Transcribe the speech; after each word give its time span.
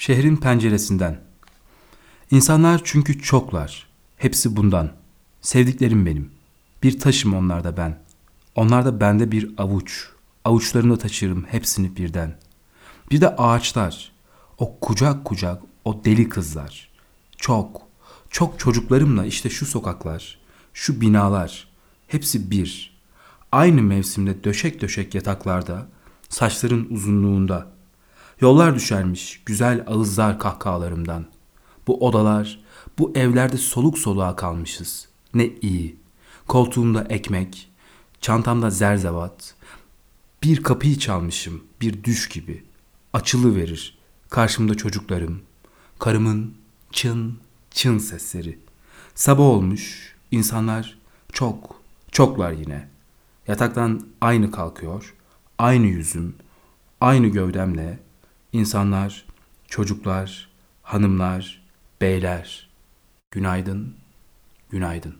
Şehrin 0.00 0.36
penceresinden. 0.36 1.20
İnsanlar 2.30 2.80
çünkü 2.84 3.22
çoklar. 3.22 3.86
Hepsi 4.16 4.56
bundan. 4.56 4.90
Sevdiklerim 5.40 6.06
benim. 6.06 6.30
Bir 6.82 7.00
taşım 7.00 7.34
onlarda 7.34 7.76
ben. 7.76 7.98
Onlar 8.54 8.84
da 8.84 9.00
bende 9.00 9.32
bir 9.32 9.54
avuç. 9.58 10.08
Avuçlarımda 10.44 10.98
taşırım 10.98 11.44
hepsini 11.44 11.96
birden. 11.96 12.36
Bir 13.10 13.20
de 13.20 13.36
ağaçlar. 13.36 14.12
O 14.58 14.78
kucak 14.80 15.24
kucak 15.24 15.62
o 15.84 16.04
deli 16.04 16.28
kızlar. 16.28 16.88
Çok, 17.36 17.82
çok 18.30 18.58
çocuklarımla 18.58 19.26
işte 19.26 19.50
şu 19.50 19.66
sokaklar, 19.66 20.38
şu 20.74 21.00
binalar. 21.00 21.68
Hepsi 22.08 22.50
bir. 22.50 22.98
Aynı 23.52 23.82
mevsimde 23.82 24.44
döşek 24.44 24.80
döşek 24.80 25.14
yataklarda, 25.14 25.88
saçların 26.28 26.88
uzunluğunda. 26.90 27.79
Yollar 28.40 28.74
düşermiş 28.74 29.42
güzel 29.46 29.84
ağızlar 29.86 30.38
kahkahalarımdan. 30.38 31.26
Bu 31.86 32.06
odalar, 32.06 32.60
bu 32.98 33.12
evlerde 33.14 33.56
soluk 33.56 33.98
soluğa 33.98 34.36
kalmışız. 34.36 35.08
Ne 35.34 35.50
iyi. 35.62 35.96
Koltuğumda 36.48 37.04
ekmek, 37.04 37.70
çantamda 38.20 38.70
zerzevat. 38.70 39.54
Bir 40.42 40.62
kapıyı 40.62 40.98
çalmışım, 40.98 41.64
bir 41.80 42.04
düş 42.04 42.28
gibi. 42.28 42.64
Açılı 43.12 43.56
verir. 43.56 43.98
Karşımda 44.28 44.74
çocuklarım. 44.74 45.42
Karımın 45.98 46.54
çın 46.92 47.38
çın 47.70 47.98
sesleri. 47.98 48.58
Sabah 49.14 49.44
olmuş, 49.44 50.14
insanlar 50.30 50.98
çok, 51.32 51.82
çoklar 52.12 52.52
yine. 52.52 52.88
Yataktan 53.48 54.06
aynı 54.20 54.50
kalkıyor, 54.50 55.14
aynı 55.58 55.86
yüzüm, 55.86 56.34
aynı 57.00 57.26
gövdemle. 57.26 57.98
İnsanlar, 58.52 59.24
çocuklar, 59.66 60.48
hanımlar, 60.82 61.62
beyler. 62.00 62.70
Günaydın, 63.30 63.96
günaydın. 64.70 65.16